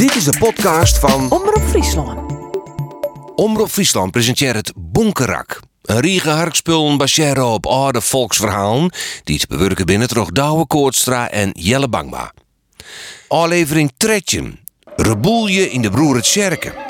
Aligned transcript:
Dit 0.00 0.14
is 0.14 0.24
de 0.24 0.38
podcast 0.38 0.98
van 0.98 1.30
Omroep 1.30 1.62
Friesland. 1.68 2.32
Omroep 3.34 3.68
Friesland 3.68 4.10
presenteert 4.10 4.56
het 4.56 4.72
Bonkerak. 4.76 5.60
Een 5.82 6.00
riege 6.00 6.30
harkspullen 6.30 6.96
baseren 6.96 7.46
op 7.46 7.66
oude 7.66 8.00
volksverhalen 8.00 8.92
die 9.24 9.38
te 9.38 9.46
bewerken 9.46 9.86
binnen 9.86 10.08
toch 10.08 10.30
Douwe 10.30 10.66
Koortstra 10.66 11.30
en 11.30 11.50
Jelle 11.52 11.88
Bangma. 11.88 12.32
Aflevering 13.28 13.92
Tretjen. 13.96 14.60
Reboelje 14.96 15.70
in 15.70 15.82
de 15.82 15.90
Broer 15.90 16.16
het 16.16 16.26
Sjerken. 16.26 16.89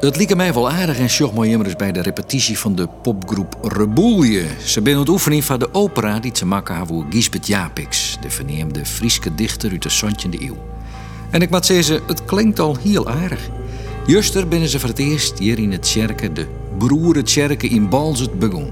Het 0.00 0.16
liep 0.16 0.34
mij 0.34 0.52
wel 0.52 0.70
aardig 0.70 0.98
en 0.98 1.08
sjoch 1.08 1.32
mooi 1.32 1.74
bij 1.76 1.92
de 1.92 2.02
repetitie 2.02 2.58
van 2.58 2.74
de 2.74 2.88
popgroep 3.02 3.58
Reboelje. 3.62 4.46
Ze 4.64 4.80
zijn 4.82 4.98
het 4.98 5.08
oefening 5.08 5.44
van 5.44 5.58
de 5.58 5.74
opera 5.74 6.18
die 6.18 6.30
ze 6.34 6.46
maken 6.46 6.76
hebben 6.76 6.96
voor 6.96 7.06
Gisbert 7.10 7.46
Japix, 7.46 8.16
de 8.20 8.30
verneemde 8.30 8.84
Frieske 8.84 9.34
dichter 9.34 9.70
uit 9.70 9.82
de 9.82 9.90
17e 9.90 10.42
eeuw. 10.42 10.56
En 11.30 11.42
ik 11.42 11.50
moet 11.50 11.66
zeggen, 11.66 12.00
het 12.06 12.24
klinkt 12.24 12.58
al 12.58 12.76
heel 12.82 13.08
aardig. 13.08 13.48
Juster 14.06 14.48
binnen 14.48 14.68
ze 14.68 14.80
voor 14.80 14.88
het 14.88 14.98
eerst 14.98 15.38
hier 15.38 15.58
in 15.58 15.72
het 15.72 15.82
Tjerken, 15.82 16.34
de 16.34 16.46
broer 16.78 17.22
Tjerken 17.22 17.70
in 17.70 17.88
Balzet 17.88 18.38
begon. 18.38 18.70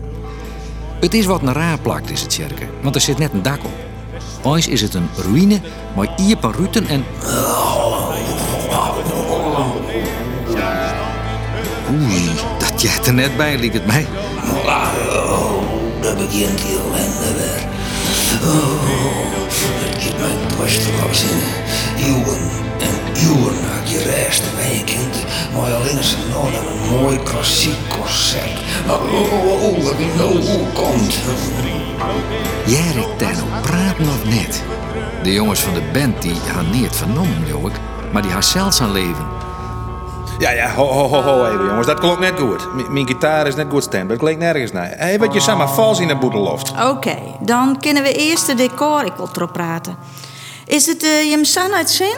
Het 1.00 1.14
is 1.14 1.26
wat 1.26 1.42
een 1.42 1.52
raar 1.52 1.78
plakt 1.78 2.10
is 2.10 2.20
het 2.20 2.30
Tjerken, 2.30 2.68
want 2.82 2.94
er 2.94 3.00
zit 3.00 3.18
net 3.18 3.32
een 3.32 3.42
dak 3.42 3.64
op. 3.64 3.74
Ois 4.42 4.68
is 4.68 4.80
het 4.80 4.94
een 4.94 5.08
ruïne, 5.16 5.60
maar 5.96 6.14
hier 6.16 6.36
paar 6.36 6.54
ruten 6.54 6.86
en 6.86 7.04
Oei, 11.90 12.30
dat 12.58 12.82
jij 12.82 12.98
er 13.04 13.14
net 13.14 13.36
bij, 13.36 13.58
liep 13.58 13.72
het 13.72 13.86
mij. 13.86 14.06
Dat 16.00 16.16
begint 16.16 16.58
die 16.58 16.78
ellende 16.78 17.32
weer. 17.36 17.64
Oh, 18.42 18.82
het 19.58 20.02
giet 20.02 20.18
mijn 20.18 20.38
los 20.58 21.22
in. 21.22 21.40
Eeuwen 22.04 22.50
en 22.78 23.14
eeuwen 23.14 23.56
had 23.72 23.90
je 23.90 24.02
reist 24.02 24.42
weekend. 24.56 25.24
Maar 25.52 25.74
alleen 25.74 25.96
als 25.96 26.16
nog 26.32 26.52
naar 26.52 26.66
een 26.66 27.00
mooi 27.00 27.22
klassiek 27.22 27.88
concert. 27.88 28.60
Oh, 28.88 29.62
oh, 29.62 29.84
dat 29.84 29.98
ik 29.98 30.14
nou 30.16 30.40
hoe 30.40 30.66
komt. 30.72 31.18
Jerik 32.66 33.18
Tenno 33.18 33.44
praat 33.62 33.98
nog 33.98 34.24
net. 34.24 34.62
De 35.22 35.32
jongens 35.32 35.60
van 35.60 35.74
de 35.74 35.82
band 35.92 36.22
die 36.22 36.34
gaan 36.34 36.70
niet 36.70 36.96
vernomen, 36.96 37.48
ik. 37.48 37.80
Maar 38.12 38.22
die 38.22 38.30
gaan 38.30 38.42
zelfs 38.42 38.80
aan 38.80 38.92
leven. 38.92 39.45
Ja, 40.38 40.50
ja, 40.50 40.74
ho, 40.74 40.84
ho, 40.84 41.06
ho, 41.08 41.20
ho, 41.22 41.44
even 41.46 41.64
jongens, 41.66 41.86
dat 41.86 41.98
klonk 41.98 42.18
net 42.18 42.38
goed. 42.38 42.68
M- 42.74 42.92
mijn 42.92 43.06
gitaar 43.06 43.46
is 43.46 43.54
net 43.54 43.66
goed 43.70 43.82
stem, 43.82 44.08
dat 44.08 44.18
klinkt 44.18 44.40
nergens 44.40 44.72
naar. 44.72 44.92
Hé, 44.96 45.18
wat 45.18 45.32
je 45.34 45.40
samen 45.40 45.68
vals 45.68 46.00
in 46.00 46.08
de 46.08 46.16
boedeloft. 46.16 46.72
Oké, 46.90 47.16
dan 47.40 47.78
kunnen 47.80 48.02
we 48.02 48.12
eerst 48.12 48.46
de 48.46 48.54
decor 48.54 49.04
ik 49.04 49.12
wil 49.16 49.28
erop 49.36 49.52
praten. 49.52 49.96
Is 50.66 50.86
het 50.86 51.02
uh, 51.04 51.30
je 51.30 51.44
San 51.44 51.72
uit 51.72 51.90
zin? 51.90 52.14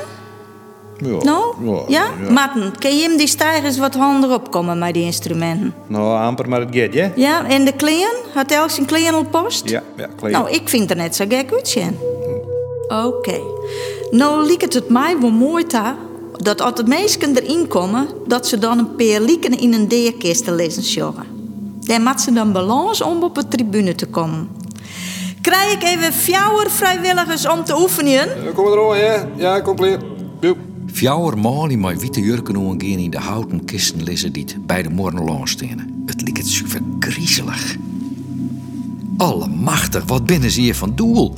Ja, 0.97 1.17
No? 1.23 1.55
ja, 1.63 1.83
Ja? 1.89 2.05
ja. 2.35 2.71
Kan 2.79 2.97
je 2.97 3.03
hem 3.03 3.17
die 3.17 3.27
stijgers 3.27 3.79
wat 3.79 3.95
handig 3.95 4.31
opkomen 4.31 4.79
met 4.79 4.95
die 4.95 5.05
instrumenten? 5.05 5.75
Nou, 5.87 6.19
amper, 6.21 6.49
maar 6.49 6.61
het 6.61 6.69
gaat, 6.75 6.95
hè? 6.95 7.11
Ja, 7.15 7.47
en 7.49 7.65
de 7.65 7.73
klein? 7.73 8.15
Had 8.35 8.51
elk 8.51 8.71
zijn 8.71 8.87
klein 8.87 9.15
al 9.15 9.25
post? 9.25 9.69
Ja, 9.69 9.83
ja, 9.97 10.07
klein. 10.17 10.33
Nou, 10.33 10.51
ik 10.51 10.69
vind 10.69 10.89
het 10.89 10.99
net 10.99 11.17
zo 11.17 11.25
gek 11.29 11.53
uitzien. 11.53 11.99
Oké. 12.89 13.41
Nou 14.11 14.47
liek 14.47 14.61
het 14.61 14.75
het 14.75 14.89
mij 14.89 15.17
wel 15.21 15.31
mooi 15.31 15.67
ta 15.67 15.97
dat 16.39 16.61
als 16.61 16.75
de 16.75 16.85
meesten 16.85 17.37
erin 17.37 17.69
komen, 17.69 18.07
dat 18.27 18.47
ze 18.47 18.59
dan 18.59 18.79
een 18.79 18.95
paar 18.97 19.21
lieken 19.21 19.59
in 19.59 19.73
een 19.73 19.89
deerkist 19.89 20.45
te 20.45 20.53
lezen 20.53 20.85
sjoggen. 20.85 21.25
Dan 21.81 22.03
moet 22.03 22.21
ze 22.21 22.33
dan 22.33 22.53
balans 22.53 23.03
om 23.03 23.23
op 23.23 23.35
de 23.35 23.49
tribune 23.49 23.95
te 23.95 24.07
komen. 24.07 24.49
Krijg 25.41 25.73
ik 25.73 25.83
even 25.83 26.13
fjouwer 26.13 26.71
vrijwilligers 26.71 27.49
om 27.49 27.65
te 27.65 27.81
oefenen? 27.81 28.29
Kom 28.55 28.67
er 28.67 28.79
al, 28.79 28.95
hè? 28.95 29.15
Ja, 29.37 29.63
compleet. 29.63 29.99
Joep. 30.41 30.59
Fjouwer 30.93 31.39
Molly 31.39 31.75
met 31.75 32.01
witte 32.01 32.21
jurken 32.21 32.57
om 32.57 32.71
een 32.71 32.81
in 32.81 33.11
de 33.11 33.19
houten 33.19 33.65
kisten 33.65 34.03
lezen 34.03 34.33
die 34.33 34.47
bij 34.61 34.83
de 34.83 34.91
morgen 34.91 35.49
stenen. 35.49 36.03
Het 36.07 36.23
liep 36.23 36.37
het 36.37 36.49
super 36.49 36.81
griezelig. 36.99 37.77
Allemachtig, 39.17 40.05
wat 40.07 40.27
binnen 40.27 40.51
ze 40.51 40.61
hier 40.61 40.75
van 40.75 40.93
doel? 40.95 41.35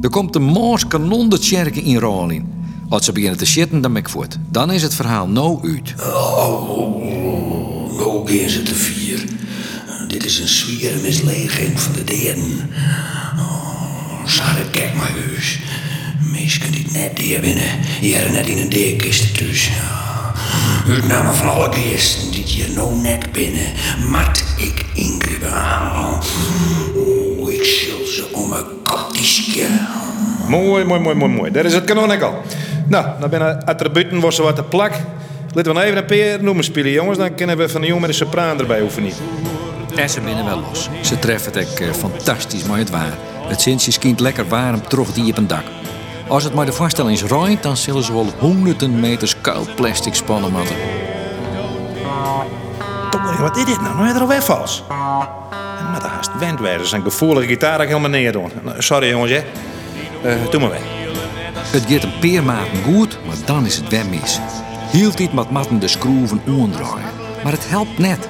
Er 0.00 0.10
komt 0.10 0.34
een 0.34 0.42
moos 0.42 0.86
kanon 0.86 1.28
de 1.28 1.38
tjerken 1.38 1.82
in 1.82 1.98
rol 1.98 2.30
in. 2.30 2.59
Als 2.90 3.04
ze 3.04 3.12
beginnen 3.12 3.38
te 3.38 3.46
shitten, 3.46 3.80
dan 3.80 3.92
ben 3.92 4.02
ik 4.02 4.08
voort. 4.08 4.36
Dan 4.48 4.72
is 4.72 4.82
het 4.82 4.94
verhaal 4.94 5.28
nou 5.28 5.58
uit. 5.62 5.94
Nou 7.96 8.28
gaan 8.28 8.48
ze 8.48 8.62
te 8.62 8.74
vier. 8.74 9.24
Dit 10.08 10.24
is 10.24 10.38
een 10.38 10.48
zware 10.48 10.96
misleging 11.02 11.80
van 11.80 11.92
de 11.92 12.04
deden. 12.04 12.70
Oh, 13.38 14.26
Sarah, 14.26 14.70
kijk 14.70 14.94
maar 14.94 15.12
eens. 15.30 15.58
Meestal 16.32 16.70
die 16.70 16.86
net 16.92 17.18
hier 17.18 17.40
binnen. 17.40 17.78
Hier 18.00 18.30
net 18.32 18.46
in 18.46 18.58
een 18.58 18.68
deerkist 18.68 19.38
thuis. 19.38 19.70
Uitname 20.88 21.32
van 21.32 21.48
alle 21.48 21.72
geesten 21.72 22.30
die 22.30 22.44
hier 22.44 22.70
nou 22.74 22.94
net 22.94 23.32
binnen. 23.32 23.66
Mat 24.08 24.44
ik 24.56 24.84
ingrippen. 24.94 25.52
Oh, 26.94 27.52
ik 27.52 27.64
zal 27.64 28.06
ze 28.06 28.28
om 28.32 28.52
een 28.52 28.82
kattischje. 28.82 29.66
Mooi, 30.48 30.84
mooi, 30.84 31.00
mooi, 31.00 31.16
mooi, 31.16 31.32
mooi. 31.32 31.50
Dat 31.50 31.64
is 31.64 31.74
het 31.74 31.84
kanon 31.84 32.12
ik 32.12 32.22
al. 32.22 32.42
Nou, 32.90 33.06
dan 33.20 33.30
binnen 33.30 33.64
attributen 33.64 34.20
was 34.20 34.34
ze 34.34 34.42
wat 34.42 34.56
te 34.56 34.62
plak. 34.62 34.92
Laten 35.52 35.72
we 35.72 35.78
nou 35.78 35.86
even 35.86 35.98
een 35.98 36.34
paar 36.34 36.44
noemen 36.44 36.64
spelen, 36.64 36.92
jongens. 36.92 37.18
Dan 37.18 37.34
kunnen 37.34 37.56
we 37.56 37.68
van 37.68 37.80
de 37.80 37.86
jongen 37.86 38.02
met 38.02 38.10
de 38.10 38.16
sopraan 38.16 38.58
erbij 38.58 38.82
oefenen. 38.82 39.12
En 39.96 40.10
ze 40.10 40.20
binnen 40.20 40.44
wel 40.44 40.60
los. 40.68 40.88
Ze 41.00 41.18
treffen 41.18 41.52
het 41.52 41.70
ook, 41.70 41.78
eh, 41.78 41.92
fantastisch 41.92 42.64
mooi 42.64 42.80
het 42.80 42.90
waar. 42.90 43.12
Het 43.46 43.60
zintje 43.60 43.90
skient 43.90 44.20
lekker 44.20 44.48
warm 44.48 44.82
terug 44.88 45.12
die 45.12 45.30
op 45.30 45.36
een 45.36 45.46
dak. 45.46 45.62
Als 46.28 46.44
het 46.44 46.54
maar 46.54 46.66
de 46.66 46.72
voorstelling 46.72 47.16
is 47.16 47.22
roeit, 47.22 47.62
dan 47.62 47.76
zullen 47.76 48.02
ze 48.02 48.12
wel 48.12 48.26
honderden 48.38 49.00
meters 49.00 49.40
koud 49.40 49.74
plastic 49.74 50.14
spannen 50.14 50.52
moeten. 50.52 50.76
Wat 53.40 53.56
is 53.56 53.64
dit 53.64 53.80
nou? 53.80 53.96
Nou, 53.96 54.14
er 54.14 54.20
alweer 54.20 54.42
vals. 54.42 54.84
En 55.80 55.90
met 55.92 56.00
de 56.00 56.06
haast 56.06 56.30
wendwijzer 56.38 56.86
zijn 56.86 57.02
gevoelige 57.02 57.46
gitaar 57.46 57.80
helemaal 57.80 58.10
neer 58.10 58.32
doen. 58.32 58.50
Nou, 58.62 58.82
Sorry, 58.82 59.08
jongens, 59.08 59.30
hè. 59.30 59.42
Eh, 60.22 60.50
doe 60.50 60.60
maar 60.60 60.70
weg. 60.70 60.99
Het 61.70 61.84
gaat 61.88 62.02
een 62.02 62.18
paar 62.32 62.44
maten 62.44 62.82
goed, 62.82 63.18
maar 63.26 63.36
dan 63.44 63.66
is 63.66 63.76
het 63.76 63.88
weer 63.88 64.06
mis. 64.06 64.38
Hield 64.90 65.16
dit 65.16 65.32
met 65.32 65.50
matten 65.50 65.78
de 65.78 65.88
schroeven 65.88 66.42
omdraaien. 66.46 67.10
Maar 67.42 67.52
het 67.52 67.68
helpt 67.68 67.98
net. 67.98 68.28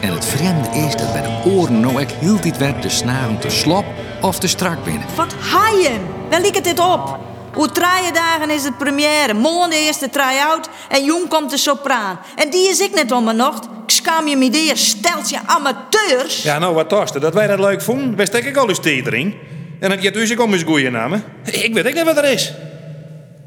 En 0.00 0.12
het 0.12 0.24
vreemde 0.24 0.68
is 0.68 0.96
dat 0.96 1.12
bij 1.12 1.22
de 1.22 1.50
oren 1.50 1.80
nou 1.80 2.00
ik 2.00 2.10
hield 2.20 2.42
dit 2.42 2.56
werd 2.56 2.82
de 2.82 2.88
snaren 2.88 3.38
te 3.38 3.50
slap 3.50 3.84
of 4.20 4.38
te 4.38 4.46
strak 4.46 4.84
binnen. 4.84 5.06
Wat 5.16 5.34
haaien? 5.34 6.00
Waar 6.30 6.40
liep 6.40 6.54
het 6.54 6.64
dit 6.64 6.78
op? 6.78 7.18
Hoe 7.54 7.70
drie 7.70 8.12
dagen 8.12 8.50
is 8.50 8.64
het 8.64 8.78
première, 8.78 9.34
morgen 9.34 9.70
de 9.70 9.76
eerste 9.76 10.10
try-out 10.10 10.68
en 10.88 11.04
jong 11.04 11.28
komt 11.28 11.50
de 11.50 11.56
sopraan. 11.56 12.18
En 12.36 12.50
die 12.50 12.68
is 12.68 12.80
ik 12.80 12.94
net 12.94 13.12
om 13.12 13.24
mijn 13.24 13.36
nacht. 13.36 13.64
Ik 13.64 13.90
schaam 13.90 14.26
je 14.26 14.50
deer, 14.50 14.76
stelt 14.76 15.30
je 15.30 15.38
amateurs. 15.46 16.42
Ja, 16.42 16.58
nou, 16.58 16.74
wat 16.74 16.88
toste. 16.88 17.18
Dat 17.18 17.34
wij 17.34 17.46
dat 17.46 17.58
leuk 17.58 17.82
vonden, 17.82 18.16
wij 18.16 18.26
steken 18.26 18.48
ik 18.48 18.56
al 18.56 18.68
eens 18.68 18.80
thee 18.80 19.02
erin. 19.06 19.34
En 19.80 19.88
dan 19.88 20.02
gaat 20.02 20.16
u 20.16 20.26
zich 20.26 20.38
om 20.38 20.52
eens 20.52 20.62
goeie 20.62 20.90
namen. 20.90 21.24
Ik 21.44 21.74
weet 21.74 21.86
ook 21.86 21.94
niet 21.94 22.04
wat 22.04 22.16
er 22.16 22.24
is. 22.24 22.52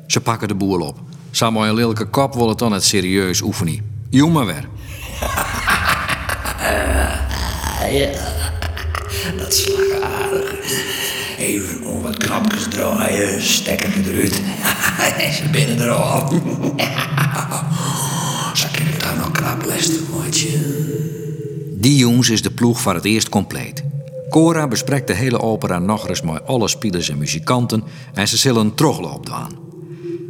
Ze 0.07 0.21
pakken 0.21 0.47
de 0.47 0.55
boel 0.55 0.79
op. 0.79 0.99
Samen 1.31 1.67
een 1.67 1.73
lelijke 1.73 2.05
kop 2.05 2.33
wil 2.33 2.49
het 2.49 2.57
dan 2.57 2.71
het 2.71 2.83
serieus 2.83 3.41
oefenen. 3.41 4.05
Jong 4.09 4.33
maar 4.33 4.45
weer. 4.45 4.67
Dat 9.37 9.53
slag 9.53 10.01
aardig. 10.01 10.55
Even 11.37 11.85
om 11.85 12.01
wat 12.01 12.17
knopjes 12.17 12.67
draaien, 12.69 13.41
stekker 13.41 13.93
eruit. 14.05 14.33
Ze 15.37 15.49
binnen 15.51 15.79
er 15.79 15.89
al. 15.89 16.29
Zal 18.53 18.69
ik 18.69 18.99
daar 18.99 19.17
nog 19.17 19.31
knap 19.31 19.65
lesten? 19.65 20.05
Die 21.79 21.97
jongens 21.97 22.29
is 22.29 22.41
de 22.41 22.51
ploeg 22.51 22.81
voor 22.81 22.93
het 22.93 23.05
eerst 23.05 23.29
compleet. 23.29 23.83
Cora 24.29 24.67
bespreekt 24.67 25.07
de 25.07 25.13
hele 25.13 25.41
opera 25.41 25.79
nog 25.79 26.07
eens 26.07 26.21
met 26.21 26.47
alle 26.47 26.67
spelers 26.67 27.09
en 27.09 27.17
muzikanten 27.17 27.83
en 28.13 28.27
ze 28.27 28.37
zullen 28.37 28.61
een 28.61 28.75
doen. 28.75 29.66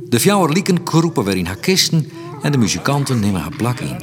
De 0.10 0.20
fjouwer 0.20 0.52
lieken 0.52 0.84
kroepen 0.84 1.24
weer 1.24 1.38
in 1.38 1.46
haar 1.46 1.56
kisten 1.56 2.12
en 2.42 2.52
de 2.52 2.58
muzikanten 2.58 3.20
nemen 3.20 3.42
haar 3.42 3.56
plak 3.58 3.80
in. 3.80 3.98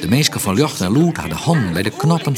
De 0.00 0.08
meesten 0.08 0.40
van 0.40 0.56
Jocht 0.56 0.80
en 0.80 0.92
Loet 0.92 1.16
hadden 1.16 1.38
handen 1.38 1.72
bij 1.72 1.82
de 1.82 1.90
knoppen. 1.90 2.36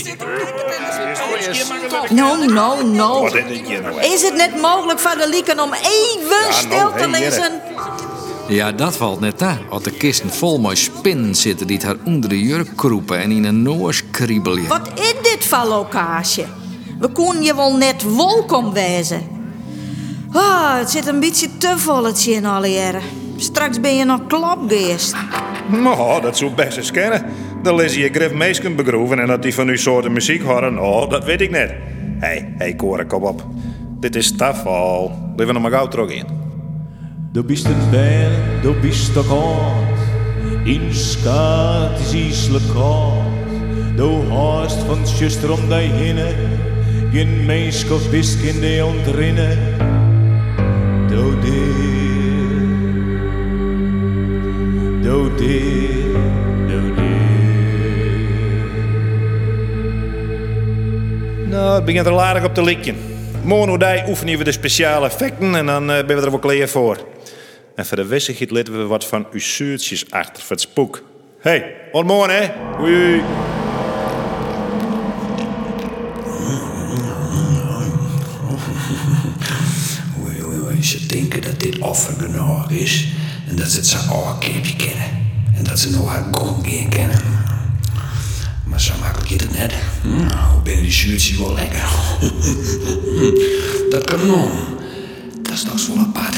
Nou, 2.10 2.52
nou, 2.52 2.87
nou. 2.87 3.26
Is 3.26 3.32
dit 3.32 3.66
hier 3.66 3.82
nou? 3.82 4.00
Is 4.00 4.22
het 4.22 4.34
net 4.34 4.60
mogelijk 4.60 4.99
voor 4.99 5.16
de 5.19 5.28
lieken 5.28 5.60
om 5.60 5.72
even 5.72 6.55
stil 6.55 6.93
te 6.93 7.08
lezen? 7.08 7.60
Ja, 8.49 8.72
dat 8.72 8.96
valt 8.96 9.20
net 9.20 9.43
aan. 9.43 9.58
Als 9.70 9.82
de 9.82 9.90
kisten 9.90 10.31
vol 10.31 10.61
met 10.61 10.78
spinnen 10.78 11.34
zitten 11.34 11.66
die 11.66 11.81
haar 11.84 11.96
onder 12.04 12.28
de 12.28 12.43
jurk 12.43 12.76
kroepen 12.76 13.19
en 13.19 13.31
in 13.31 13.44
een 13.44 13.62
noos 13.62 14.02
kriebelje. 14.11 14.66
Wat 14.66 14.90
is 14.94 15.14
dit 15.22 15.44
voor 15.44 15.64
locatie? 15.64 16.46
We 17.00 17.08
konden 17.08 17.43
je 17.43 17.54
wel 17.54 17.76
net 17.76 18.16
welkom 18.16 18.72
wezen. 18.72 19.38
Ah, 20.32 20.58
Nou, 20.78 20.80
het 20.80 20.90
zit 20.90 21.06
een 21.06 21.20
beetje 21.20 21.56
te 21.56 21.75
volletje 21.78 22.32
in 22.32 22.44
alle 22.44 22.72
jaren. 22.72 23.02
Straks 23.36 23.80
ben 23.80 23.96
je 23.96 24.04
nog 24.04 24.26
klopgeest. 24.26 25.16
Nou, 25.69 26.20
dat 26.20 26.36
zou 26.36 26.50
best 26.50 26.76
eens 26.76 26.90
kennen. 26.90 27.25
Dan 27.62 27.75
lees 27.75 27.94
je 27.94 28.08
Griff 28.12 28.34
Meesken 28.34 28.76
begroeven 28.76 29.19
en 29.19 29.26
dat 29.26 29.42
die 29.42 29.54
van 29.54 29.69
uw 29.69 29.76
soorten 29.76 30.12
muziek 30.12 30.42
horen. 30.42 30.78
Oh, 30.82 31.10
dat 31.10 31.25
weet 31.25 31.40
ik 31.40 31.50
net. 31.50 31.69
Hé, 31.70 32.26
hey, 32.26 32.54
hey, 32.58 32.75
Koren, 32.75 33.06
kom 33.06 33.22
op. 33.22 33.46
Dit 34.00 34.16
is 34.16 34.36
tafel. 34.36 35.12
Leven 35.36 35.46
we 35.46 35.52
nog 35.52 35.62
maar 35.62 35.78
gauw 35.78 35.88
terug 35.88 36.10
in. 36.10 36.26
Du 37.32 37.42
bist 37.42 37.64
een 37.64 37.90
bär, 37.90 38.30
du 38.62 38.72
bist 38.80 39.16
een 39.16 39.26
kat. 39.26 39.96
In 40.64 40.94
skat 40.94 42.00
is 42.00 42.12
isle. 42.12 42.60
Du 43.96 44.28
hast 44.30 44.78
van 44.78 45.06
zuster 45.06 45.52
om 45.52 45.69
dig 45.69 45.90
hinne. 45.90 46.34
Geen 47.12 47.46
meisk 47.46 47.90
of 47.90 48.10
bisk 48.10 48.42
in 48.42 48.60
de 48.60 48.92
ontrinnen. 48.96 49.58
Nou, 61.49 61.75
het 61.75 61.85
begint 61.85 62.06
er 62.06 62.19
aardig 62.19 62.44
op 62.44 62.55
te 62.55 62.62
likje. 62.62 62.94
Morgen 63.43 64.09
oefenen 64.09 64.38
we 64.38 64.44
de 64.44 64.53
speciale 64.53 65.06
effecten 65.06 65.55
en 65.55 65.67
dan 65.67 65.91
eh, 65.91 66.06
ben 66.06 66.17
we 66.17 66.23
er 66.23 66.31
wel 66.31 66.38
klaar 66.38 66.69
voor. 66.69 66.97
En 67.75 67.87
voor 67.87 67.97
de 67.97 68.06
wissigheid 68.06 68.50
letten 68.50 68.79
we 68.79 68.87
wat 68.87 69.06
van 69.06 69.26
uw 69.32 69.41
zuurtjes 69.41 70.11
achter 70.11 70.43
voor 70.43 70.56
het 70.56 70.61
spook. 70.61 71.03
Hey, 71.41 71.75
morgen 71.93 72.35
hè. 72.37 72.50
Oei. 72.81 73.23
Ze 80.88 81.06
denken 81.06 81.43
dat 81.43 81.61
dit 81.61 81.79
offer 81.79 82.14
genoeg 82.14 82.70
is. 82.70 83.08
En 83.49 83.56
dat 83.56 83.70
ze 83.70 83.76
het 83.76 83.87
zijn 83.87 84.11
oorkeepje 84.11 84.76
kennen. 84.76 85.06
En 85.55 85.64
dat 85.64 85.79
ze 85.79 85.90
nog 85.90 86.08
haar 86.08 86.26
gong 86.31 86.67
gaan 86.67 86.88
kennen. 86.88 87.20
Maar 88.64 88.81
zo 88.81 88.93
makkelijk 89.00 89.31
is 89.31 89.40
het 89.43 89.58
net. 89.58 89.73
Nou, 90.02 90.62
binnen 90.62 90.82
die 90.82 90.93
zuurtjes 90.93 91.38
wel 91.38 91.55
lekker. 91.55 91.88
dat 93.90 94.05
kanon. 94.05 94.50
Dat 95.43 95.52
is 95.52 95.62
toch 95.62 95.79
zo 95.79 95.96
apart. 95.96 96.37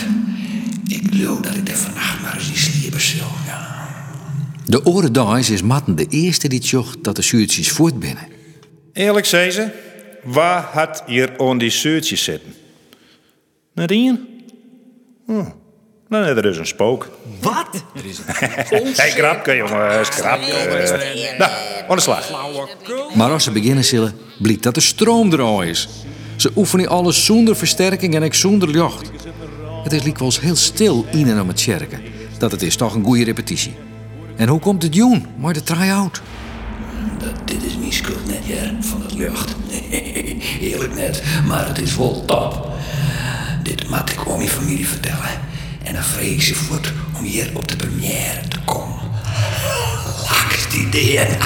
Ik 0.87 1.03
geloof 1.11 1.41
dat 1.41 1.55
ik 1.55 1.69
er 1.69 1.77
vannacht 1.77 2.23
maar 2.23 2.35
eens 2.35 2.49
in 2.49 2.57
sliepen 2.57 3.01
zal. 3.01 3.29
Ja. 3.47 3.89
De 4.67 4.85
Orendaais 4.87 5.51
is 5.51 5.63
Matten 5.63 5.97
de 5.97 6.07
eerste 6.09 6.49
die 6.49 6.67
zocht 6.67 7.05
dat 7.05 7.17
de 7.17 7.23
zuurtjes 7.23 7.71
voortbinnen. 7.71 8.27
Eerlijk 8.93 9.27
zei 9.27 9.51
ze, 9.51 9.69
waar 10.25 10.63
had 10.63 11.03
hier 11.07 11.39
aan 11.39 11.59
die 11.59 11.71
zuurtjes 11.71 12.25
zitten? 12.25 12.55
Net 13.75 13.91
in? 13.91 14.30
Hm. 15.31 15.45
Nou, 16.09 16.25
nee, 16.25 16.35
er 16.35 16.45
is 16.45 16.57
een 16.57 16.67
spook. 16.67 17.09
Wat? 17.41 17.85
Hé, 18.97 19.11
grapje, 19.11 19.57
jongens, 19.57 20.09
grapje. 20.09 21.35
Nou, 21.39 21.51
aan 21.89 21.97
de 21.97 22.03
slag. 22.03 22.31
Maar 23.15 23.31
als 23.31 23.45
ze 23.45 23.51
beginnen 23.51 23.85
zullen, 23.85 24.15
blijkt 24.39 24.63
dat 24.63 24.75
de 24.75 24.81
stroom 24.81 25.33
er 25.33 25.41
al 25.41 25.63
is. 25.63 25.89
Ze 26.37 26.51
oefenen 26.57 26.89
alles 26.89 27.25
zonder 27.25 27.57
versterking 27.57 28.15
en 28.15 28.23
ik 28.23 28.35
zonder 28.35 28.69
lucht. 28.69 29.11
Het 29.83 29.93
is 29.93 30.03
wel 30.03 30.13
eens 30.19 30.41
heel 30.41 30.57
stil 30.57 31.05
in 31.13 31.29
en 31.29 31.41
om 31.41 31.49
het 31.49 31.63
kerken. 31.63 32.01
Dat 32.39 32.51
het 32.51 32.63
is 32.63 32.77
toch 32.77 32.95
een 32.95 33.05
goede 33.05 33.25
repetitie. 33.25 33.75
En 34.37 34.49
hoe 34.49 34.61
komt 34.61 34.83
het 34.83 34.95
joen? 34.95 35.27
Maar 35.37 35.53
de 35.53 35.63
try-out. 35.63 36.23
Dat, 37.19 37.49
dit 37.49 37.65
is 37.65 37.77
mijn 37.77 37.93
schuld 37.93 38.27
net, 38.27 38.47
ja, 38.47 38.73
van 38.81 39.03
het 39.03 39.15
lucht. 39.15 39.57
Eerlijk 40.71 40.95
net, 40.95 41.23
maar 41.47 41.69
het 41.69 41.79
is 41.79 41.97
wel 41.97 42.25
top. 42.25 42.70
Dit 43.63 43.89
moet 43.89 44.11
ik 44.13 44.29
om 44.29 44.37
mijn 44.37 44.49
familie 44.49 44.89
vertellen. 44.89 45.31
En 45.83 45.95
dan 45.95 46.03
vreeg 46.03 46.33
ik 46.33 46.43
ze 46.43 46.55
voort 46.55 46.93
om 47.19 47.25
hier 47.25 47.51
op 47.55 47.69
de 47.69 47.77
première 47.77 48.49
te 48.49 48.59
komen. 48.65 48.99
Laks 50.29 50.75
idee. 50.75 51.19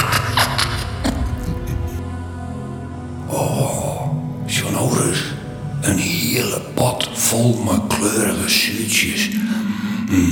Oh, 3.26 4.12
John 4.46 4.74
Horus. 4.74 5.24
Een 5.80 5.98
hele 5.98 6.60
pot 6.74 7.08
vol 7.12 7.62
met 7.62 7.96
kleurige 7.98 8.48
zuurtjes. 8.48 9.30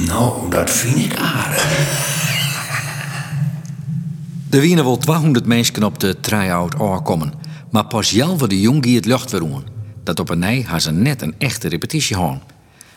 Nou, 0.06 0.50
dat 0.50 0.70
vind 0.70 0.96
ik 0.96 1.16
aardig. 1.16 1.66
Er 4.50 4.60
wienen 4.60 4.84
wel 4.84 4.96
200 4.96 5.46
mensen 5.46 5.82
op 5.82 6.00
de 6.00 6.20
try-out 6.20 6.80
aankomen. 6.80 7.32
Maar 7.70 7.84
pas 7.84 8.10
Jalve 8.10 8.48
de 8.48 8.60
Jong 8.60 8.94
het 8.94 9.04
lucht 9.04 9.30
weer. 9.30 9.64
Dat 10.02 10.20
op 10.20 10.28
een 10.28 10.38
nij 10.38 10.64
haar 10.66 10.80
ze 10.80 10.92
net 10.92 11.22
een 11.22 11.34
echte 11.38 11.68
repetitie 11.68 12.16
gaan. 12.16 12.42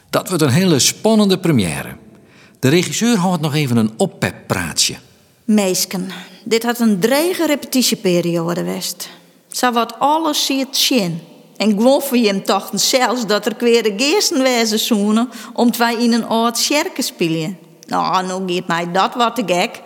Dat 0.10 0.28
wordt 0.28 0.44
een 0.44 0.50
hele 0.50 0.80
spannende 0.80 1.40
première. 1.40 1.96
De 2.60 2.70
regisseur 2.70 3.18
houdt 3.18 3.42
nog 3.42 3.54
even 3.54 3.78
een 3.78 3.94
oppeppraatje. 3.98 4.96
Meesken, 5.46 6.10
dit 6.44 6.64
had 6.64 6.80
een 6.80 7.00
drege 7.00 7.46
repetitieperiode 7.46 8.60
geweest. 8.60 9.10
Zo 9.48 9.72
wat 9.72 10.00
alles 10.00 10.46
ziet 10.46 10.78
zien. 10.78 11.22
En 11.58 11.70
gewoon 11.70 12.02
voor 12.02 12.18
je 12.18 12.28
hem 12.28 12.44
toch 12.44 12.70
zelfs 12.74 13.26
dat 13.26 13.46
er 13.46 13.56
weer 13.60 13.84
de 13.84 13.94
geesten 13.98 14.42
wezen 14.44 14.80
om 15.54 15.72
twee 15.72 15.98
in 15.98 16.14
een 16.14 16.26
oud 16.26 16.58
sjerke 16.58 17.02
spelen. 17.02 17.58
Nou, 17.88 18.26
nou 18.26 18.54
gaat 18.54 18.68
mij 18.68 18.92
dat 18.92 19.14
wat 19.14 19.36
te 19.36 19.44
gek. 19.46 19.82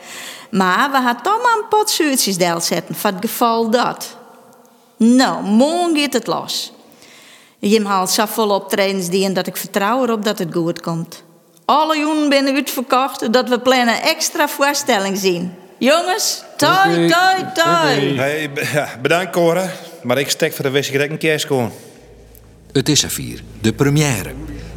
Maar 0.52 0.92
we 0.92 0.98
hadden 0.98 1.24
toch 1.24 1.42
maar 1.44 1.58
een 1.58 1.68
pot 1.70 1.90
zuurtjes 1.90 2.38
zetten, 2.66 2.96
voor 2.96 3.10
het 3.10 3.20
geval 3.22 3.70
dat. 3.70 4.18
Nou, 4.98 5.44
morgen 5.44 5.98
gaat 6.00 6.14
het 6.14 6.28
los. 6.28 6.72
Jim 7.60 7.86
haalt 7.86 8.10
zo 8.10 8.26
vol 8.26 8.50
optredens 8.50 9.10
die 9.10 9.26
en 9.26 9.34
dat 9.34 9.48
ik 9.48 9.58
vertrouw 9.58 10.04
erop 10.04 10.26
dat 10.26 10.40
het 10.40 10.54
goed 10.54 10.82
komt. 10.82 11.24
Alle 11.66 11.98
jongen 11.98 12.30
binnen 12.30 12.56
uitverkocht 12.56 13.34
dat 13.34 13.50
we 13.50 13.60
plannen 13.60 14.02
extra 14.02 14.48
voorstelling 14.48 15.18
zien. 15.18 15.52
Jongens, 15.78 16.44
toi, 16.58 17.10
toi, 17.10 17.46
toi. 17.54 18.18
Hey, 18.18 18.50
bedankt, 19.02 19.32
Cora. 19.32 19.72
Maar 20.04 20.18
ik 20.18 20.30
stek 20.30 20.54
voor 20.54 20.66
de 20.66 20.72
wissigheid 20.72 21.12
een 21.12 21.18
keer 21.18 21.40
gewoon. 21.40 21.72
Het 22.72 22.90
is 22.90 23.04
er 23.04 23.10
vier, 23.10 23.44
de 23.62 23.74
première. 23.74 24.32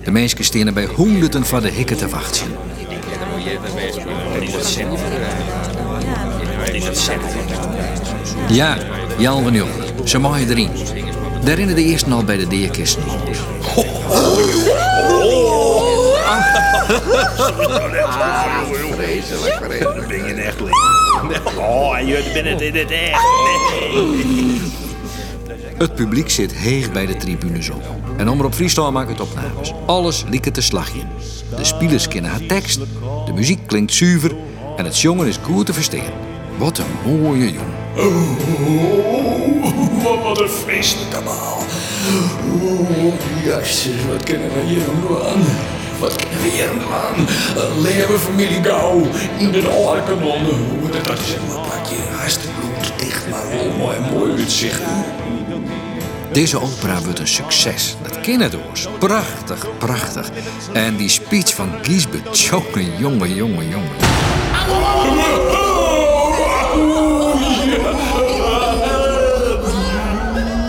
De 0.05 0.11
mensen 0.11 0.45
staan 0.45 0.67
er 0.67 0.73
bij 0.73 0.87
honderden 0.87 1.45
van 1.45 1.63
de 1.63 1.71
hikken 1.71 1.97
te 1.97 2.09
wachten. 2.09 2.47
Ja, 8.49 8.79
Jan 9.19 9.43
van 9.43 9.53
Jongen, 9.53 10.09
ze 10.09 10.19
maaien 10.19 10.49
erin. 10.49 10.71
Daar 11.45 11.55
rennen 11.57 11.75
de 11.75 11.85
eerste 11.85 12.11
al 12.11 12.25
bij 12.25 12.37
de 12.37 12.47
deerkisten. 12.47 13.03
Dat 19.83 20.07
ben 20.09 20.27
je 20.27 20.35
echt 20.35 20.61
Oh, 21.59 21.99
je 22.07 22.31
bent 22.35 22.47
het 22.47 22.61
in 22.61 22.75
het 22.75 22.91
echt. 22.91 23.23
Het 25.79 25.95
publiek 25.95 26.31
zit 26.31 26.53
heeg 26.53 26.93
bij 26.93 27.07
de 27.07 27.17
tribunes 27.17 27.71
op. 27.71 27.83
En 28.17 28.29
Omroep 28.29 28.55
Friesland 28.55 28.93
maakt 28.93 29.11
het 29.11 29.21
opnames. 29.21 29.73
Alles 29.87 30.25
liekt 30.29 30.55
te 30.55 30.61
slagje. 30.61 31.01
De 31.57 31.65
spelers 31.65 32.09
kennen 32.09 32.31
haar 32.31 32.47
tekst, 32.47 32.81
de 33.27 33.33
muziek 33.33 33.67
klinkt 33.67 33.93
zuiver 33.93 34.33
en 34.77 34.85
het 34.85 34.99
jongen 34.99 35.27
is 35.27 35.39
goed 35.43 35.67
te 35.67 35.73
verstaan. 35.73 36.13
Wat 36.59 36.79
een 36.79 37.21
mooie 37.21 37.53
jongen. 37.53 39.22
Wat, 40.03 40.23
wat 40.23 40.41
een 40.41 40.49
feest 40.49 40.97
allemaal. 41.15 41.59
Oeh, 42.63 43.15
jasjes, 43.45 43.95
wat 44.13 44.25
kunnen 44.25 44.49
we 44.49 44.61
hier 44.67 44.83
nog 45.09 45.27
aan? 45.27 45.45
Wat 45.99 46.17
kunnen 46.17 46.43
we 46.43 46.49
hier 46.49 46.69
nog 46.75 46.93
aan? 46.93 47.27
Een 47.63 47.81
leven 47.81 48.21
familie 48.21 48.63
gauw 48.63 49.01
in 49.39 49.51
de 49.51 49.71
oorkanon. 49.71 50.47
Dat 51.03 51.19
is 51.19 51.35
een 51.35 51.47
plakje 51.47 51.97
hartstikke 52.19 52.55
bloeddicht, 52.61 53.29
maar 53.31 53.49
wel 53.49 53.71
mooi, 53.79 53.97
mooi 54.13 54.41
uitzicht. 54.41 54.81
Deze 56.33 56.61
opera 56.61 57.03
wordt 57.03 57.19
een 57.19 57.29
succes. 57.29 57.97
Dat 58.03 58.21
kennen 58.21 58.51
doors. 58.51 58.87
Prachtig, 58.99 59.67
prachtig. 59.79 60.31
En 60.73 60.97
die 60.97 61.09
speech 61.09 61.55
van 61.55 61.71
Giesbert, 61.83 62.41
jongen, 62.41 62.99
jongen, 62.99 63.35
jongen, 63.35 63.69
jongen. 63.69 65.72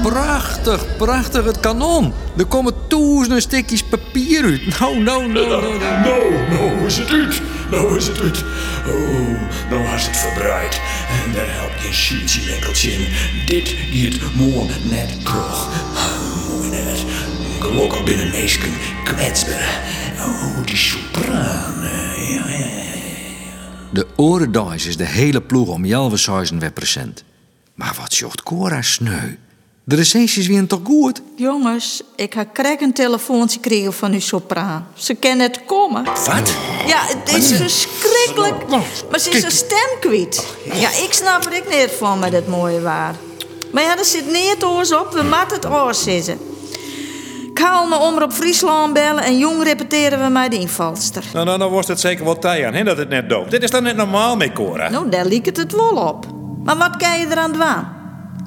Prachtig, 0.04 0.98
prachtig, 0.98 1.46
het 1.46 1.60
kanon. 1.60 2.14
Er 2.38 2.46
komen 2.46 2.74
duizenden 2.88 3.42
stukjes 3.42 3.84
papier 3.84 4.44
uit. 4.44 4.80
Nou, 4.80 5.00
nou, 5.00 5.32
nou, 5.32 5.48
nou, 5.48 5.62
nou. 5.62 5.80
Nou, 5.80 6.48
nou 6.50 6.86
is 6.86 6.98
het 6.98 7.10
uit. 7.10 7.42
Nou 7.72 7.98
is 7.98 8.08
het 8.08 8.20
uit. 8.20 8.44
Oh, 8.88 9.70
nou 9.70 9.96
is 9.96 10.06
het 10.06 10.18
verbreid. 10.18 10.82
En 11.26 11.34
daar 11.34 11.48
helpt 11.48 11.82
geen 11.82 11.94
sheetje 11.94 12.54
enkeltje 12.54 12.92
in. 12.92 13.08
Dit 13.46 13.76
gaat 14.20 14.34
morgen 14.34 14.90
net. 14.90 15.10
Oh, 15.28 15.70
mooi 16.50 16.70
net. 16.70 17.04
Gelukkig 17.60 18.04
binnen 18.04 18.30
meesken 18.30 18.72
kwetsbaar. 19.04 19.82
Oh, 20.20 20.66
die 20.66 20.78
sopraan. 20.78 21.74
Ja, 21.82 22.48
ja, 22.50 22.58
ja. 22.58 22.68
De 23.92 24.08
Orendaais 24.16 24.86
is 24.86 24.98
de 24.98 25.06
hele 25.06 25.42
ploeg 25.42 25.68
om 25.68 26.18
Seizen 26.18 26.60
weer 26.60 26.72
present. 26.72 27.24
Maar 27.74 27.96
wat 28.00 28.14
zocht 28.14 28.44
Cora 28.44 28.82
sneu. 28.82 29.36
De 29.86 29.96
recensies 29.96 30.48
waren 30.48 30.68
toch 30.68 30.80
goed? 30.84 31.22
Jongens, 31.36 32.02
ik 32.16 32.34
heb 32.34 32.54
krek 32.54 32.82
een 32.82 32.94
telefoontje 32.94 33.60
gekregen 33.62 33.94
van 33.94 34.14
uw 34.14 34.20
sopraan. 34.20 34.88
Ze 34.94 35.14
kan 35.14 35.40
het 35.40 35.66
komen. 35.66 36.04
Wat? 36.04 36.56
Ja, 36.88 37.00
het 37.06 37.36
is 37.36 37.52
verschrikkelijk. 37.52 38.70
Maar 39.10 39.20
ze 39.20 39.30
is 39.30 39.44
een 39.44 39.52
stem 39.52 40.00
kwijt. 40.00 40.56
Ja, 40.74 40.90
ik 40.90 41.08
snap 41.10 41.46
er 41.46 41.54
ik 41.54 41.70
niet 41.70 41.92
van 41.98 42.20
met 42.20 42.32
het 42.32 42.48
mooie 42.48 42.82
waar. 42.82 43.16
Maar 43.72 43.84
ja, 43.84 43.98
er 43.98 44.06
zit 44.06 44.26
niet 44.26 44.64
oors 44.64 44.94
op. 44.94 45.12
We 45.12 45.24
moeten 45.24 45.56
het 45.56 45.66
oors 45.66 46.04
zitten. 46.04 46.40
Ik 47.52 47.60
haal 47.60 47.88
me 47.88 47.96
om 47.96 48.22
op 48.22 48.34
Friesland 48.34 48.94
bellen 48.94 49.24
en 49.24 49.38
jong 49.38 49.64
repeteren 49.64 50.24
we 50.24 50.30
met 50.30 50.52
de 50.52 50.58
invalster. 50.58 51.24
Nou, 51.34 51.46
nou, 51.46 51.58
nou 51.58 51.72
was 51.72 51.88
het 51.88 52.00
zeker 52.00 52.26
wat 52.26 52.42
tijd 52.42 52.66
aan, 52.66 52.74
hè, 52.74 52.84
dat 52.84 52.98
het 52.98 53.10
net 53.10 53.30
dood. 53.30 53.52
Dit 53.52 53.64
is 53.64 53.70
dan 53.70 53.84
net 53.84 53.96
normaal 53.96 54.36
mee, 54.36 54.52
Cora. 54.52 54.90
Nou, 54.90 55.10
daar 55.10 55.26
liep 55.26 55.46
het 55.46 55.58
het 55.58 55.72
wel 55.72 55.96
op. 55.96 56.26
Maar 56.64 56.78
wat 56.78 56.98
kan 56.98 57.20
je 57.20 57.26
eraan 57.30 57.52
doen? 57.52 57.93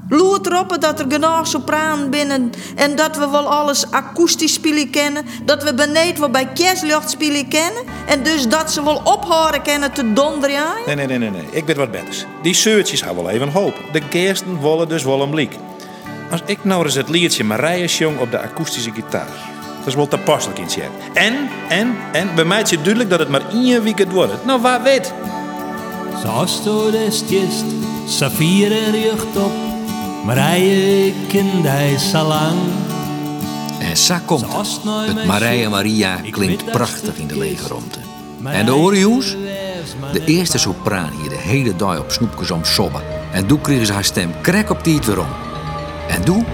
Loert 0.08 0.46
erop 0.46 0.76
dat 0.80 1.00
er 1.00 1.06
genoeg 1.08 1.46
sopraan 1.46 2.10
binnen 2.10 2.52
en 2.74 2.96
dat 2.96 3.16
we 3.16 3.28
wel 3.30 3.48
alles 3.48 3.90
akoestisch 3.90 4.52
spelen 4.52 4.90
kennen. 4.90 5.24
Dat 5.44 5.62
we 5.62 5.74
beneden 5.74 6.20
wel 6.20 6.30
bij 6.30 6.46
kerstlucht 6.54 7.10
spelen 7.10 7.48
kennen. 7.48 7.82
En 8.06 8.22
dus 8.22 8.48
dat 8.48 8.72
ze 8.72 8.84
wel 8.84 9.00
ophouden 9.04 9.62
kennen 9.62 9.92
te 9.92 10.12
donderen. 10.12 10.66
Nee, 10.86 10.94
nee, 10.94 11.06
nee, 11.06 11.18
nee, 11.18 11.30
nee. 11.30 11.44
Ik 11.50 11.66
weet 11.66 11.76
wat 11.76 11.90
beters. 11.90 12.24
Die 12.42 12.54
zeurtjes 12.54 13.00
gaan 13.00 13.16
wel 13.16 13.30
even 13.30 13.48
hoop. 13.48 13.74
De 13.92 14.02
geesten 14.10 14.56
wollen 14.56 14.88
dus 14.88 15.04
wel 15.04 15.22
een 15.22 15.30
blik. 15.30 15.56
Als 16.30 16.40
ik 16.46 16.64
nou 16.64 16.84
eens 16.84 16.94
het 16.94 17.08
liedje 17.08 17.44
Marije 17.44 17.88
zong 17.88 18.18
op 18.18 18.30
de 18.30 18.40
akoestische 18.40 18.90
gitaar. 18.92 19.28
Dat 19.78 19.86
is 19.86 19.94
wel 19.94 20.08
te 20.08 20.18
passelijk 20.18 20.58
in. 20.58 20.66
En, 21.14 21.48
en, 21.68 21.96
en, 22.12 22.34
bij 22.34 22.44
mij 22.44 22.62
is 22.62 22.70
het 22.70 22.84
duidelijk 22.84 23.10
dat 23.10 23.18
het 23.18 23.28
maar 23.28 23.48
één 23.52 23.82
week 23.82 23.98
het 23.98 24.12
wordt. 24.12 24.44
Nou, 24.44 24.60
waar 24.60 24.82
weet. 24.82 25.12
Du 26.64 26.90
des 26.90 27.22
gist, 27.28 27.64
Safire 28.08 29.00
jucht 29.00 29.36
op, 29.36 29.52
Marije 30.26 31.12
kind 31.28 31.64
hij 31.66 31.98
salang. 31.98 32.58
En 33.80 33.96
zo 33.96 34.16
komt 34.24 34.40
het. 34.40 34.80
Het 34.84 35.26
Maria 35.26 35.68
Maria 35.68 36.20
klinkt 36.30 36.64
prachtig 36.64 37.16
in 37.16 37.26
de 37.26 37.38
lege 37.38 37.68
ruimte. 37.68 37.98
En 38.44 38.66
de 38.66 38.74
Orius? 38.74 39.36
De 40.12 40.24
eerste 40.24 40.58
sopraan 40.58 41.10
hier 41.20 41.28
de 41.28 41.36
hele 41.36 41.76
dag 41.76 41.98
op 41.98 42.10
snoepjes 42.10 42.50
om 42.50 42.64
sobben. 42.64 43.02
En 43.32 43.46
toen 43.46 43.60
kregen 43.60 43.86
ze 43.86 43.92
haar 43.92 44.04
stem 44.04 44.30
krek 44.40 44.70
op 44.70 44.84
die 44.84 45.00
weer 45.04 45.20
om. 45.20 45.28
En 46.08 46.24
toen? 46.24 46.46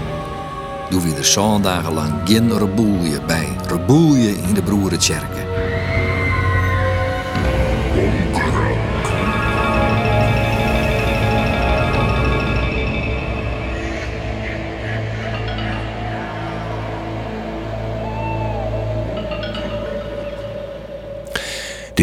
Toen 0.89 1.01
weer 1.01 1.15
de 1.15 1.23
zondagen 1.23 1.93
lang 1.93 2.13
geen 2.25 2.57
reboelje 2.57 3.21
bij. 3.27 3.47
Reboelje 3.67 4.29
in 4.29 4.53
de 4.53 4.61
broerentjerken. 4.61 5.43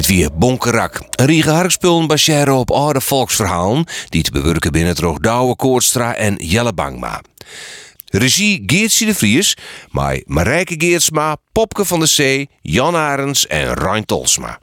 Dit 0.01 0.09
weer 0.09 0.31
Bonkerak. 0.35 1.01
Een 1.11 1.27
riege 1.27 1.51
harkspullen 1.51 2.07
baseren 2.07 2.55
op 2.55 2.71
oude 2.71 3.01
volksverhalen... 3.01 3.85
die 4.09 4.23
te 4.23 4.31
bewerken 4.31 4.73
binnen 4.73 4.97
het 4.97 5.23
Douwe 5.23 5.57
Koortstra 5.57 6.15
en 6.15 6.35
Jelle 6.35 6.73
Bangma. 6.73 7.21
Regie 8.05 8.63
Geertje 8.67 9.07
de 9.07 9.15
Vries, 9.15 9.57
maar 9.91 10.21
Marijke 10.25 10.75
Geertsma, 10.79 11.37
Popke 11.53 11.85
van 11.85 12.01
de 12.01 12.07
Zee, 12.07 12.49
Jan 12.61 12.97
Arends 12.97 13.47
en 13.47 13.75
Rijn 13.75 14.05
Tolsma. 14.05 14.59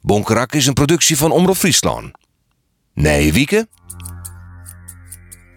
Bonkerak 0.00 0.52
is 0.52 0.66
een 0.66 0.74
productie 0.74 1.16
van 1.16 1.30
Omroep 1.30 1.56
Friesland. 1.56 2.10
Nee, 2.94 3.32
Wieke? 3.32 3.68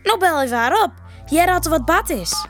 Nou 0.03 0.19
bel 0.19 0.41
even 0.41 0.57
haar 0.57 0.83
op. 0.83 0.91
Jij 1.29 1.45
raadt 1.45 1.67
wat 1.67 1.85
bad 1.85 2.09
is. 2.09 2.47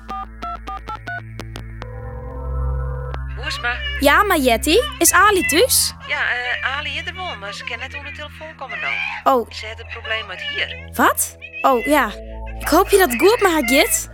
Ja, 4.00 4.24
maar 4.24 4.38
Jetty, 4.40 4.78
is 4.98 5.12
Ali 5.12 5.46
thuis? 5.48 5.94
Ja, 6.08 6.20
eh 6.32 6.78
Ali 6.78 6.90
is 6.98 7.06
er 7.06 7.16
wel, 7.16 7.36
maar 7.40 7.54
ze 7.54 7.64
kan 7.64 7.80
net 7.80 7.94
onder 7.96 8.12
de 8.12 8.18
telefoon 8.18 8.56
komen 8.56 8.78
dan. 8.82 9.34
Oh, 9.34 9.52
Ze 9.52 9.66
heeft 9.66 9.78
het 9.78 9.88
probleem 9.88 10.30
uit 10.30 10.42
hier. 10.56 10.90
wat? 10.94 11.36
Oh, 11.62 11.86
ja. 11.86 12.12
Ik 12.60 12.68
hoop 12.68 12.90
je 12.90 12.98
dat 12.98 13.10
goed 13.18 13.42
met 13.42 13.52
haar 13.52 13.70
gaat. 13.70 14.10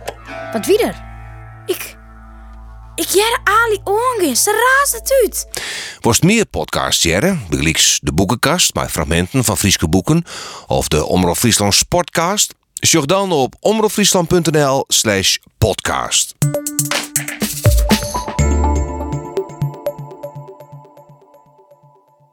Wat 0.52 0.66
wie 0.66 0.82
er? 0.82 0.94
Ik... 1.66 1.98
Ik 2.94 3.06
jere 3.06 3.38
Ali 3.44 3.80
ongen. 3.84 4.36
Ze 4.36 4.76
raast 4.78 4.92
het 4.92 5.20
uit. 5.22 5.46
Worst 6.00 6.22
meer 6.22 6.46
podcasts 6.46 7.06
begelijks 7.48 7.98
de 8.02 8.12
boekenkast 8.12 8.74
met 8.74 8.90
fragmenten 8.90 9.44
van 9.44 9.56
Frieske 9.58 9.88
boeken 9.88 10.24
of 10.66 10.88
de 10.88 11.04
Omroep 11.06 11.36
Friesland 11.36 11.74
Sportcast, 11.74 12.54
zoek 12.74 13.06
dan 13.06 13.32
op 13.32 13.54
omroepfriesland.nl 13.60 14.84
slash 14.88 15.36
podcast. 15.58 16.34